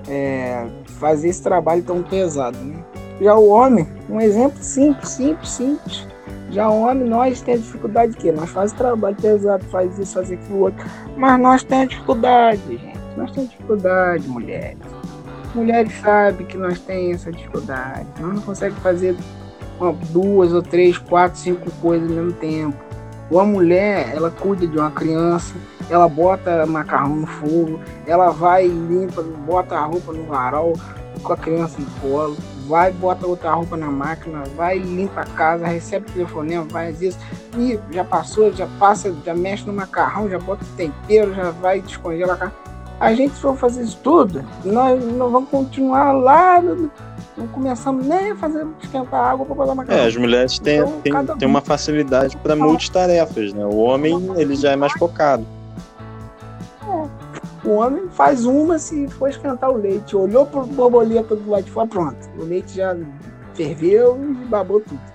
[0.08, 0.68] É,
[1.00, 2.76] fazer esse trabalho tão pesado, né?
[3.20, 6.08] Já o homem, um exemplo simples, simples, simples.
[6.54, 8.32] Já o homem, nós temos dificuldade de quê?
[8.32, 10.86] Nós fazemos trabalho pesado, faz isso, faz aquilo outro.
[11.18, 13.00] Mas nós temos dificuldade, gente.
[13.18, 14.78] Nós temos dificuldade, mulheres.
[15.56, 18.06] Mulheres sabem que nós temos essa dificuldade.
[18.20, 19.16] Nós não conseguimos fazer
[19.80, 22.78] uma, duas ou três, quatro, cinco coisas ao mesmo tempo.
[23.32, 25.56] Ou a mulher, ela cuida de uma criança,
[25.90, 30.74] ela bota macarrão no fogo, ela vai limpa, bota a roupa no varal
[31.24, 35.68] com a criança no colo, vai bota outra roupa na máquina, vai limpa a casa,
[35.68, 37.18] recebe telefonema, faz isso,
[37.58, 42.34] e já passou, já passa, já mexe no macarrão, já bota tempero, já vai descongela
[42.34, 42.54] a carne.
[43.00, 46.62] A gente for fazer isso tudo, nós, nós vamos continuar lá
[47.36, 50.04] não começamos nem a fazer esquentar água para botar macarrão.
[50.04, 53.66] É, as mulheres têm, então, têm, têm uma facilidade para multitarefas, né?
[53.66, 55.46] O homem ele já é mais focado.
[57.66, 60.16] O homem faz uma se for esquentar o leite.
[60.16, 62.30] Olhou pro borboleta do lado de fora, pronto.
[62.38, 62.96] O leite já
[63.54, 65.13] ferveu e babou tudo.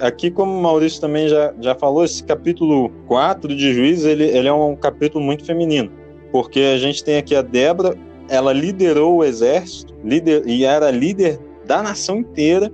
[0.00, 4.48] Aqui, como o Maurício também já, já falou, esse capítulo 4 de Juízes, ele, ele
[4.48, 5.90] é um capítulo muito feminino,
[6.32, 7.96] porque a gente tem aqui a Débora,
[8.28, 12.72] ela liderou o exército líder, e era líder da nação inteira,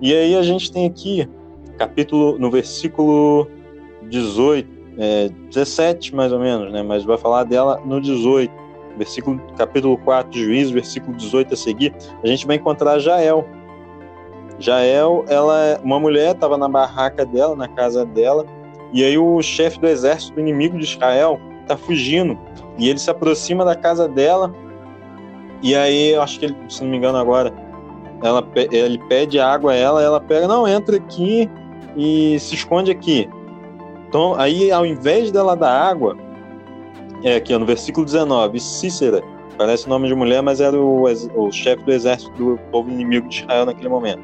[0.00, 1.28] e aí a gente tem aqui,
[1.78, 3.48] capítulo, no versículo
[4.10, 8.52] 18, é, 17 mais ou menos, né, mas vai falar dela no 18,
[8.96, 13.46] versículo, capítulo 4 de Juízes, versículo 18 a seguir, a gente vai encontrar Jael,
[14.58, 18.44] Jael, ela é uma mulher, estava na barraca dela, na casa dela,
[18.92, 22.38] e aí o chefe do exército do inimigo de Israel está fugindo,
[22.78, 24.52] e ele se aproxima da casa dela,
[25.64, 27.50] e aí, eu acho que ele, se não me engano agora,
[28.22, 31.48] ela, ele pede água a ela, ela pega, não, entra aqui
[31.96, 33.30] e se esconde aqui.
[34.06, 36.18] Então, aí, ao invés dela dar água,
[37.22, 39.22] é aqui, ó, no versículo 19, Cícera,
[39.56, 43.40] parece nome de mulher, mas era o, o chefe do exército do povo inimigo de
[43.40, 44.22] Israel naquele momento.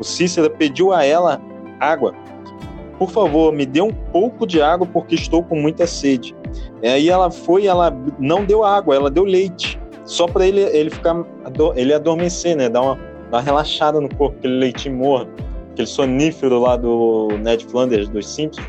[0.00, 1.40] O Cícera pediu a ela
[1.80, 2.14] água.
[2.98, 6.34] Por favor, me dê um pouco de água porque estou com muita sede.
[6.82, 10.90] E aí ela foi, ela não deu água, ela deu leite, só para ele ele
[10.90, 11.24] ficar
[11.74, 12.94] ele adormecer, né, dar uma,
[13.30, 15.32] dar uma relaxada no corpo, aquele leitinho morno,
[15.72, 18.66] aquele sonífero lá do Ned Flanders dos Simpsons.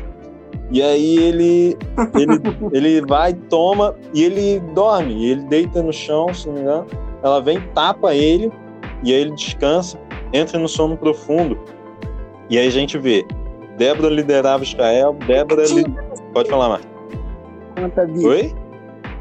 [0.72, 1.76] E aí ele
[2.18, 2.40] ele,
[2.72, 6.86] ele vai, toma e ele dorme, ele deita no chão, se não me engano.
[7.22, 8.50] Ela vem, tapa ele
[9.04, 9.98] e aí ele descansa
[10.32, 11.58] entra no sono profundo.
[12.48, 13.26] E aí a gente vê,
[13.76, 15.64] Débora liderava Israel, Débora...
[15.66, 15.84] Li...
[16.32, 16.88] Pode falar, Marcos.
[17.74, 18.28] Conta a Bíblia.
[18.28, 18.54] Oi?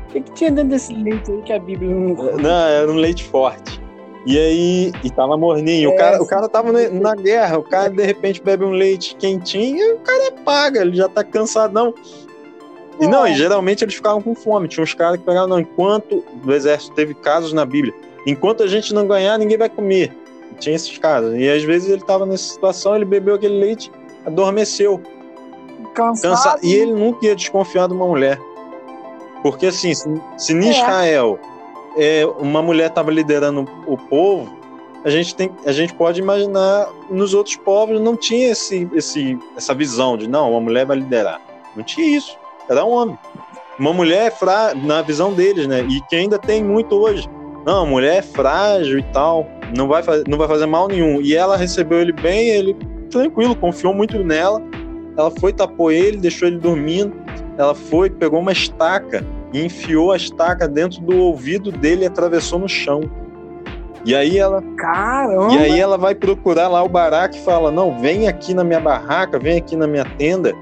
[0.08, 2.38] O que, que tinha dentro desse leite aí que a Bíblia não...
[2.38, 3.82] Não, era um leite forte.
[4.26, 5.91] E aí, e tava morninho.
[5.91, 9.15] É, o, cara, o cara tava na guerra, o cara de repente bebe um leite
[9.18, 11.94] quentinho e o cara paga, ele já tá cansadão.
[13.00, 13.36] E não, e é.
[13.36, 14.68] geralmente eles ficavam com fome.
[14.68, 17.94] Tinha uns caras que pegavam, não, enquanto o exército teve casos na Bíblia,
[18.26, 20.12] enquanto a gente não ganhar, ninguém vai comer.
[20.56, 21.36] Tinha esses casos.
[21.36, 23.91] E às vezes ele estava nessa situação, ele bebeu aquele leite,
[24.26, 25.02] adormeceu.
[25.94, 26.32] Cansado.
[26.32, 26.60] Cansa...
[26.63, 28.39] E ele nunca ia desconfiar de uma mulher.
[29.41, 30.72] Porque assim, se, se em é.
[30.72, 31.39] Israel
[31.98, 34.52] é, uma mulher estava liderando o povo,
[35.04, 39.74] a gente, tem, a gente pode imaginar nos outros povos não tinha esse, esse, essa
[39.74, 41.39] visão de não, uma mulher vai liderar.
[41.76, 42.36] Não tinha isso.
[42.68, 43.20] Era um homem.
[43.78, 44.74] Uma mulher é fra...
[44.74, 45.82] na visão deles, né?
[45.82, 47.30] E que ainda tem muito hoje.
[47.65, 51.22] Não, a mulher é frágil e tal não vai, não vai fazer mal nenhum.
[51.22, 52.76] E ela recebeu ele bem, ele
[53.10, 54.62] tranquilo, confiou muito nela.
[55.18, 57.14] Ela foi, tapou ele, deixou ele dormindo.
[57.58, 62.60] Ela foi, pegou uma estaca e enfiou a estaca dentro do ouvido dele e atravessou
[62.60, 63.02] no chão.
[64.06, 64.62] E aí ela.
[64.78, 65.54] Caramba!
[65.54, 68.80] E aí ela vai procurar lá o Baraque e fala: Não, vem aqui na minha
[68.80, 70.54] barraca, vem aqui na minha tenda,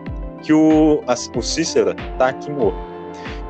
[0.42, 2.78] que o, a, o Cícera tá aqui morto.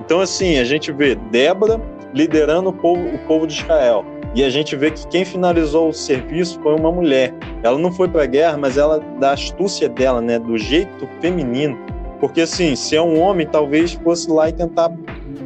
[0.04, 1.80] Então, assim, a gente vê Débora
[2.14, 4.06] liderando o povo, o povo de Israel.
[4.36, 7.34] E a gente vê que quem finalizou o serviço foi uma mulher.
[7.62, 11.78] Ela não foi para a guerra, mas ela, da astúcia dela, né, do jeito feminino.
[12.20, 14.92] Porque, assim, se é um homem, talvez fosse lá e tentar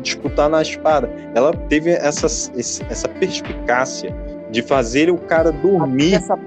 [0.01, 1.09] disputar na espada.
[1.35, 4.15] Ela teve essa, essa perspicácia
[4.51, 6.13] de fazer o cara dormir.
[6.15, 6.37] Essa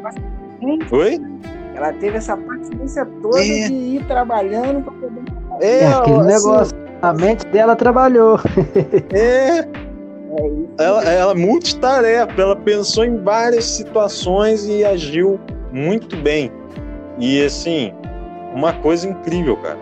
[0.91, 1.21] Oi?
[1.75, 3.69] Ela teve essa paciência toda É.
[3.69, 5.23] de ir trabalhando para poder.
[5.61, 6.77] É, É, aquele assim, negócio.
[7.03, 8.39] A mente dela trabalhou.
[9.13, 9.67] É,
[10.79, 15.39] É ela, ela é multitarefa, ela pensou em várias situações e agiu
[15.73, 16.51] muito bem.
[17.19, 17.93] E assim,
[18.55, 19.79] uma coisa incrível, cara.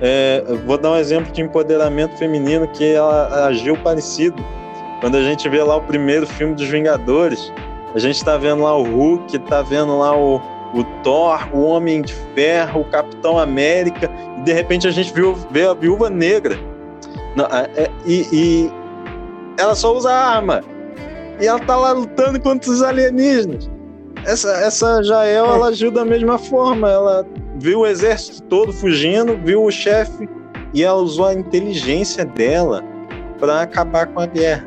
[0.00, 4.36] É, vou dar um exemplo de empoderamento feminino que ela agiu parecido.
[5.00, 7.52] Quando a gente vê lá o primeiro filme dos Vingadores,
[7.94, 10.36] a gente tá vendo lá o Hulk, tá vendo lá o,
[10.74, 15.34] o Thor, o Homem de Ferro, o Capitão América, e de repente a gente viu,
[15.50, 16.56] vê a Viúva Negra.
[17.34, 18.72] Não, é- é- e, e
[19.58, 20.62] ela só usa arma.
[21.40, 23.70] E ela tá lá lutando contra os alienígenas.
[24.24, 26.88] Essa, essa Jael, ela agiu da mesma forma.
[26.88, 30.28] Ela viu o exército todo fugindo, viu o chefe
[30.72, 32.82] e ela usou a inteligência dela
[33.38, 34.66] para acabar com a guerra.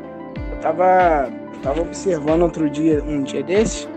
[0.52, 1.30] Eu tava,
[1.62, 3.88] tava observando outro dia, um dia desse,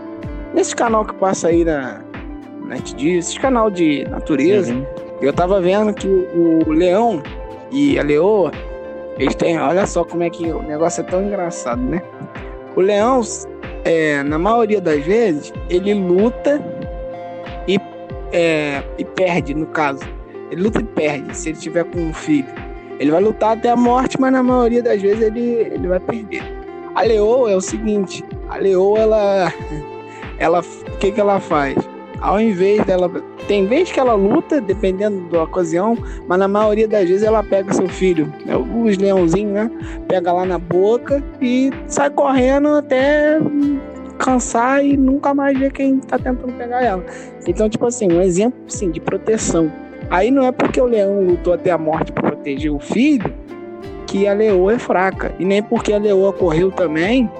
[0.54, 2.00] nesse canal que passa aí na
[2.66, 4.72] NetDiz, esse canal de natureza.
[4.72, 4.86] Uhum.
[5.20, 7.22] Eu tava vendo que o leão
[7.70, 8.52] e a leoa,
[9.18, 9.58] eles têm.
[9.58, 12.02] Olha só como é que o negócio é tão engraçado, né?
[12.74, 13.20] O leão,
[13.84, 16.62] é, na maioria das vezes, ele luta
[17.66, 17.78] e,
[18.32, 20.00] é, e perde, no caso.
[20.50, 22.48] Ele luta e perde, se ele tiver com um filho.
[22.98, 26.42] Ele vai lutar até a morte, mas na maioria das vezes ele, ele vai perder.
[26.94, 29.52] A leoa é o seguinte: a leoa, ela.
[30.38, 31.76] ela o que, que ela faz?
[32.20, 33.10] Ao invés dela.
[33.46, 37.72] Tem vez que ela luta, dependendo da ocasião, mas na maioria das vezes ela pega
[37.72, 39.70] seu filho, né, os leãozinhos, né?
[40.08, 43.38] Pega lá na boca e sai correndo até
[44.18, 47.04] cansar e nunca mais ver quem tá tentando pegar ela.
[47.46, 49.70] Então, tipo assim, um exemplo assim, de proteção.
[50.10, 53.32] Aí não é porque o leão lutou até a morte para proteger o filho
[54.06, 55.34] que a leoa é fraca.
[55.38, 57.30] E nem porque a leoa correu também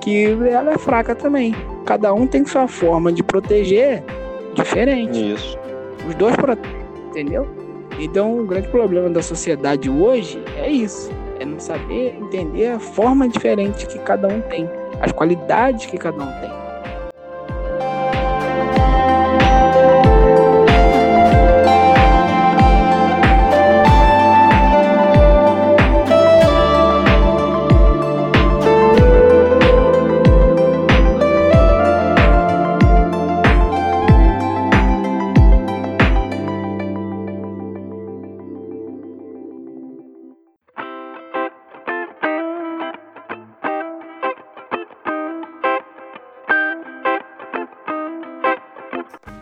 [0.00, 1.54] que ela é fraca também.
[1.84, 4.02] Cada um tem sua forma de proteger
[4.54, 5.34] diferente.
[5.34, 5.58] Isso.
[6.08, 7.46] Os dois protegem, entendeu?
[7.98, 13.28] Então, o grande problema da sociedade hoje é isso: é não saber entender a forma
[13.28, 14.68] diferente que cada um tem,
[15.00, 16.59] as qualidades que cada um tem.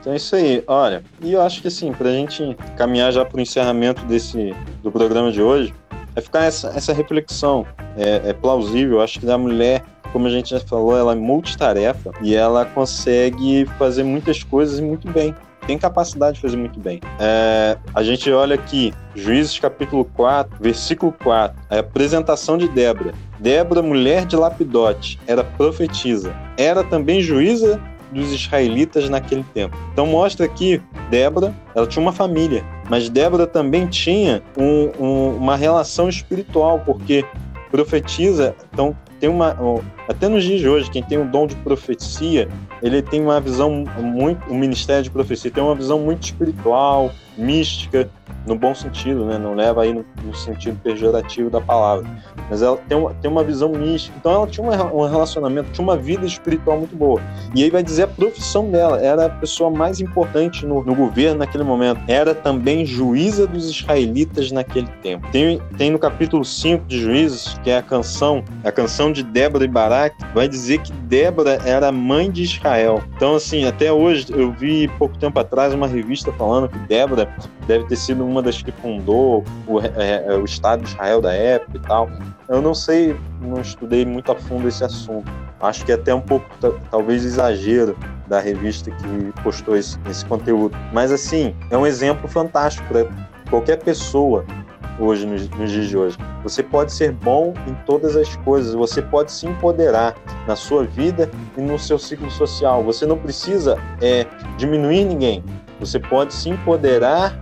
[0.09, 0.65] Então é isso aí.
[0.67, 5.31] Olha, e eu acho que assim, pra gente caminhar já pro encerramento desse do programa
[5.31, 5.75] de hoje,
[6.17, 7.67] é ficar essa, essa reflexão.
[7.95, 12.11] É, é plausível, acho que a mulher, como a gente já falou, ela é multitarefa
[12.23, 15.35] e ela consegue fazer muitas coisas muito bem.
[15.67, 17.01] Tem capacidade de fazer muito bem.
[17.21, 23.13] É, a gente olha aqui, Juízes capítulo 4, versículo 4, a apresentação de Débora.
[23.39, 26.35] Débora, mulher de Lapidote, era profetisa.
[26.57, 27.79] Era também juíza
[28.13, 29.77] dos israelitas naquele tempo.
[29.93, 30.81] Então mostra aqui,
[31.11, 37.25] Débora, ela tinha uma família, mas Débora também tinha um- um- uma relação espiritual, porque
[37.71, 39.57] profetiza, então tem uma,
[40.09, 42.49] até nos dias de hoje, quem tem o dom de profecia,
[42.83, 48.09] ele tem uma visão muito, o ministério de profecia tem uma visão muito espiritual, mística,
[48.47, 49.39] no bom sentido, né?
[49.39, 52.07] Não leva aí no, no sentido pejorativo da palavra.
[52.51, 54.17] Mas ela tem uma, tem uma visão mística.
[54.19, 57.21] Então ela tinha uma- um relacionamento, tinha uma vida espiritual muito boa.
[57.55, 58.99] E aí vai dizer a profissão dela.
[59.01, 62.01] Era a pessoa mais importante no, no governo naquele momento.
[62.09, 65.29] Era também juíza dos israelitas naquele tempo.
[65.31, 69.65] Tem, tem no capítulo 5 de Juízes, que é a canção, a canção de Débora
[69.65, 69.69] e
[70.35, 73.03] Vai dizer que Débora era mãe de Israel.
[73.17, 77.29] Então, assim, até hoje, eu vi pouco tempo atrás uma revista falando que Débora
[77.67, 81.33] deve ter sido uma das que fundou o, é, é, o Estado de Israel da
[81.33, 82.09] época e tal.
[82.49, 85.31] Eu não sei, não estudei muito a fundo esse assunto.
[85.61, 87.97] Acho que é até um pouco, ta- talvez, exagero
[88.29, 90.77] da revista que postou esse, esse conteúdo.
[90.93, 93.07] Mas, assim, é um exemplo fantástico para
[93.51, 94.45] qualquer pessoa
[94.99, 96.19] hoje, nos, nos dias de hoje.
[96.43, 100.15] Você pode ser bom em todas as coisas, você pode se empoderar
[100.47, 102.83] na sua vida e no seu ciclo social.
[102.85, 104.27] Você não precisa é,
[104.57, 105.45] diminuir ninguém,
[105.79, 107.39] você pode se empoderar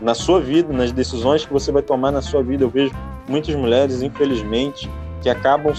[0.00, 2.64] na sua vida, nas decisões que você vai tomar na sua vida.
[2.64, 2.92] Eu vejo
[3.28, 4.90] muitas mulheres, infelizmente,
[5.22, 5.72] que acabam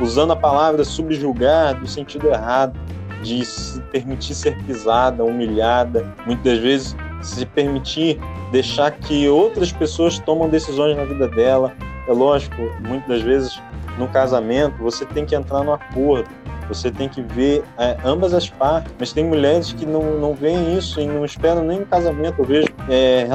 [0.00, 2.78] usando a palavra subjugar do sentido errado,
[3.22, 8.18] de se permitir ser pisada, humilhada, muitas vezes se permitir
[8.50, 11.72] deixar que outras pessoas tomam decisões na vida dela.
[12.08, 12.56] É lógico,
[12.86, 13.62] muitas das vezes
[13.98, 16.28] no casamento você tem que entrar no acordo,
[16.68, 20.76] você tem que ver é, ambas as partes, mas tem mulheres que não, não veem
[20.76, 22.40] isso e não esperam nem casamento.
[22.40, 23.26] Eu vejo é,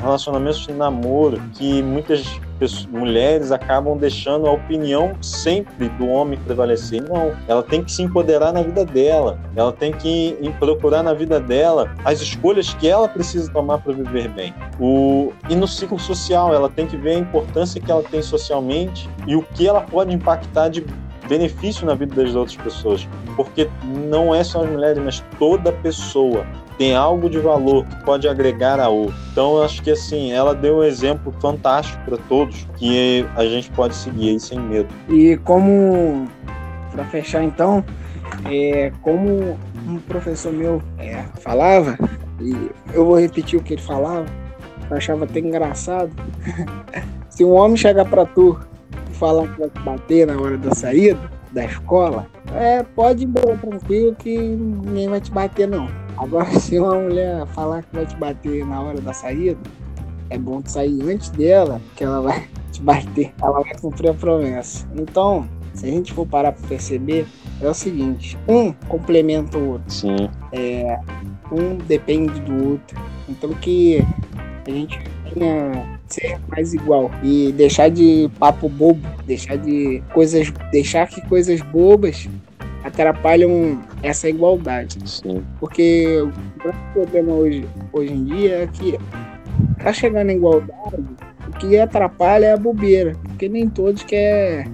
[0.00, 2.24] relacionamentos de namoro que muitas
[2.58, 7.02] pessoas, mulheres acabam deixando a opinião sempre do homem prevalecer.
[7.02, 11.40] Não, ela tem que se empoderar na vida dela, ela tem que procurar na vida
[11.40, 14.54] dela as escolhas que ela precisa tomar para viver bem.
[14.78, 19.08] O, e no ciclo social, ela tem que ver a importância que ela tem socialmente
[19.26, 20.84] e o que ela pode impactar de
[21.28, 23.68] benefício na vida das outras pessoas, porque
[24.08, 26.46] não é só as mulheres, mas toda pessoa
[26.78, 29.14] tem algo de valor que pode agregar a outra.
[29.32, 33.70] Então, eu acho que assim, ela deu um exemplo fantástico para todos que a gente
[33.70, 34.88] pode seguir aí sem medo.
[35.08, 36.28] E como
[36.90, 37.84] para fechar então,
[38.44, 41.98] é, como um professor meu é, falava,
[42.40, 44.26] e eu vou repetir o que ele falava,
[44.90, 46.10] eu achava até engraçado.
[47.28, 48.58] Se um homem chegar para tu
[49.14, 53.56] falar que vai te bater na hora da saída da escola, é, pode ir embora
[53.56, 55.88] tranquilo que ninguém vai te bater não.
[56.16, 59.60] Agora, se uma mulher falar que vai te bater na hora da saída,
[60.30, 64.14] é bom tu sair antes dela, que ela vai te bater, ela vai cumprir a
[64.14, 64.86] promessa.
[64.96, 67.26] Então, se a gente for parar para perceber,
[67.60, 69.90] é o seguinte: um complementa o outro.
[69.90, 70.28] Sim.
[70.52, 70.98] É,
[71.52, 73.00] um depende do outro.
[73.28, 74.04] Então, que
[74.66, 75.00] a gente
[75.32, 81.60] tenha ser mais igual e deixar de papo bobo, deixar de coisas, deixar que coisas
[81.60, 82.28] bobas
[82.84, 84.98] atrapalham essa igualdade.
[85.08, 85.42] Sim.
[85.58, 88.98] Porque o grande problema hoje, hoje em dia é que
[89.78, 91.04] para chegar na igualdade,
[91.48, 94.72] o que atrapalha é a bobeira, porque nem todos querem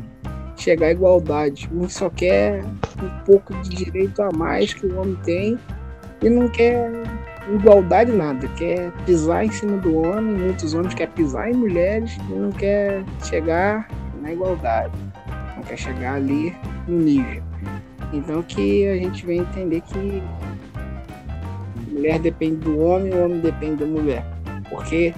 [0.57, 1.68] chegar à igualdade.
[1.72, 2.62] Um só quer
[3.03, 5.59] um pouco de direito a mais que o homem tem
[6.22, 6.91] e não quer
[7.55, 12.32] igualdade nada, quer pisar em cima do homem, muitos homens querem pisar em mulheres e
[12.32, 13.88] não quer chegar
[14.20, 14.92] na igualdade,
[15.57, 16.55] não quer chegar ali
[16.86, 17.42] no nível.
[18.12, 20.22] Então que a gente vem entender que
[21.90, 24.24] mulher depende do homem, o homem depende da mulher.
[24.68, 25.14] Porque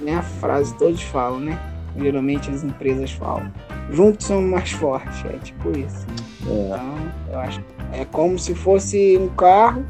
[0.00, 1.58] né, a frase todos falam, né?
[1.96, 3.52] Geralmente as empresas falam.
[3.90, 5.24] Juntos somos mais fortes.
[5.26, 6.06] É tipo isso.
[6.46, 6.66] É.
[6.66, 6.94] Então,
[7.32, 7.60] eu acho
[7.92, 9.84] é como se fosse um carro.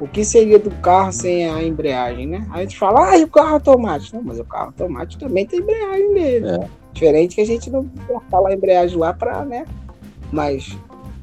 [0.00, 2.46] O que seria do carro sem a embreagem, né?
[2.52, 4.16] A gente fala, ah, e o carro automático?
[4.16, 6.46] Não, mas o carro automático também tem embreagem dele.
[6.46, 6.68] É.
[6.92, 9.66] Diferente que a gente não colocar a embreagem lá para, né?
[10.32, 10.76] Mas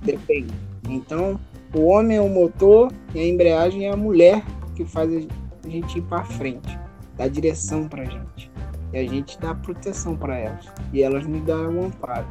[0.04, 0.54] depende.
[0.90, 1.40] Então,
[1.74, 4.44] o homem é o motor e a embreagem é a mulher
[4.76, 6.78] que faz a gente ir para frente,
[7.18, 8.52] dá direção para a gente.
[8.94, 10.66] E a gente dá proteção para elas.
[10.94, 12.26] E elas nos dão um amparo.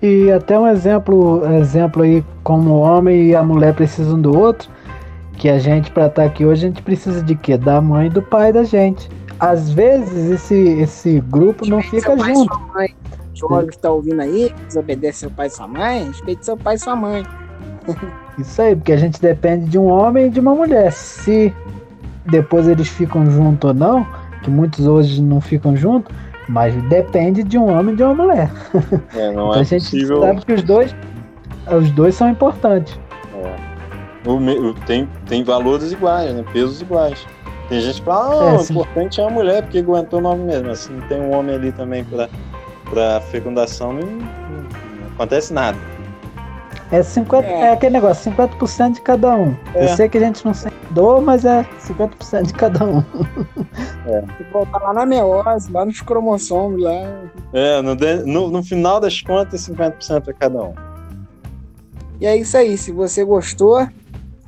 [0.00, 4.68] E até um exemplo, exemplo aí, como o homem e a mulher precisam do outro,
[5.42, 7.58] que a gente, para estar tá aqui hoje, a gente precisa de quê?
[7.58, 9.10] Da mãe e do pai da gente.
[9.40, 12.56] Às vezes esse, esse grupo não fica junto
[13.34, 16.78] jovem que tá ouvindo aí, desobedece seu pai e sua mãe, respeite seu pai e
[16.78, 17.24] sua mãe.
[18.38, 20.92] Isso aí, porque a gente depende de um homem e de uma mulher.
[20.92, 21.52] Se
[22.26, 24.06] depois eles ficam juntos ou não,
[24.44, 26.14] que muitos hoje não ficam juntos,
[26.48, 28.48] mas depende de um homem e de uma mulher.
[29.16, 30.20] É, não então é a gente possível...
[30.20, 30.94] sabe que os dois,
[31.66, 32.96] os dois são importantes.
[34.24, 34.28] É.
[34.28, 36.44] O, tem, tem valores iguais, né?
[36.52, 37.26] pesos iguais.
[37.68, 40.62] Tem gente que fala, ah, é, o importante é a mulher, porque aguentou nove meses.
[40.62, 42.28] Mas se não tem um homem ali também para
[42.92, 45.78] para fecundação não, não, acontece nada.
[46.90, 47.60] É, 50, é.
[47.60, 49.56] é aquele negócio, 50% de cada um.
[49.74, 49.84] É.
[49.84, 53.02] Eu sei que a gente não sente dor, mas é 50% de cada um.
[54.04, 54.20] É.
[54.20, 56.90] Tem que voltar lá na meiose, lá nos cromossomos, lá.
[57.54, 57.94] É, no,
[58.26, 60.74] no, no final das contas, 50% para cada um.
[62.20, 62.76] E é isso aí.
[62.76, 63.88] Se você gostou,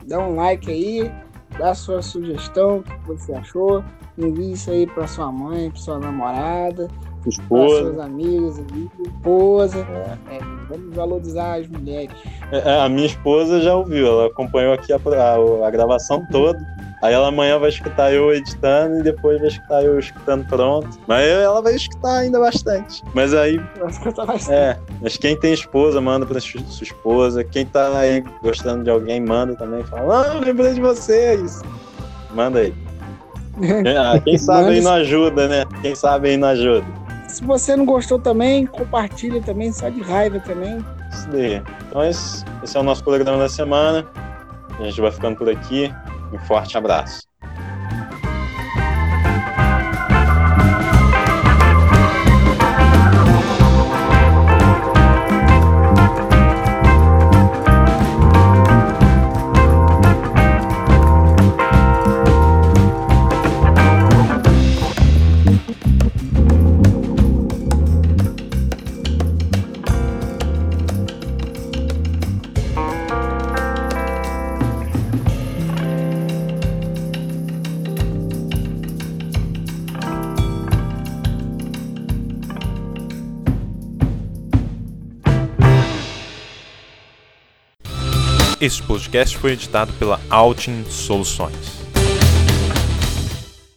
[0.06, 1.10] dá um like aí,
[1.58, 3.84] dá sua sugestão, o que você achou.
[4.16, 6.88] Envie isso aí para sua mãe, para sua namorada
[7.28, 7.84] esposa.
[7.84, 8.58] Seus amigos,
[9.04, 9.78] esposa.
[9.78, 10.36] É.
[10.36, 12.10] É, vamos valorizar as mulheres.
[12.52, 16.58] É, é, a minha esposa já ouviu, ela acompanhou aqui a, a, a gravação toda.
[17.04, 20.88] Aí ela amanhã vai escutar eu editando e depois vai escutar eu escutando pronto.
[21.06, 23.02] Mas ela vai escutar ainda bastante.
[23.12, 23.60] Mas aí.
[23.78, 24.56] Vai escutar bastante.
[24.56, 24.78] É.
[25.02, 27.44] Mas quem tem esposa, manda pra sua esposa.
[27.44, 29.84] Quem tá aí gostando de alguém, manda também.
[29.84, 31.60] Fala, ah, lembrei de vocês.
[32.30, 32.74] Manda aí.
[33.96, 35.64] Ah, quem sabe aí não ajuda, né?
[35.80, 37.03] Quem sabe aí não ajuda.
[37.34, 40.78] Se você não gostou também, compartilha também, só de raiva também.
[41.10, 41.60] Isso daí.
[41.88, 44.06] Então esse, esse é o nosso programa da semana.
[44.78, 45.92] A gente vai ficando por aqui.
[46.32, 47.22] Um forte abraço.
[88.64, 91.83] Este podcast foi editado pela Altin Soluções.